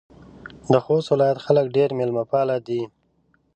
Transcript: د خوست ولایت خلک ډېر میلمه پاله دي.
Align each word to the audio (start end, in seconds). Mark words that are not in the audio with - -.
د 0.71 0.73
خوست 0.83 1.07
ولایت 1.13 1.37
خلک 1.45 1.65
ډېر 1.75 1.89
میلمه 1.97 2.23
پاله 2.31 2.57
دي. 2.67 2.81